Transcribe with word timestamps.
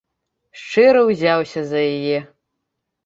Шчыра 0.61 1.01
ўзяўся 1.09 1.61
за 1.75 1.79
яе. 1.93 2.17